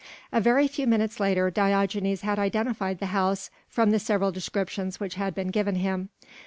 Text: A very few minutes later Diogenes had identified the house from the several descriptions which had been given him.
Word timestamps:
A 0.31 0.41
very 0.41 0.67
few 0.67 0.87
minutes 0.87 1.19
later 1.19 1.51
Diogenes 1.51 2.21
had 2.21 2.39
identified 2.39 2.97
the 2.97 3.05
house 3.13 3.51
from 3.67 3.91
the 3.91 3.99
several 3.99 4.31
descriptions 4.31 4.99
which 4.99 5.13
had 5.13 5.35
been 5.35 5.49
given 5.49 5.75
him. 5.75 6.09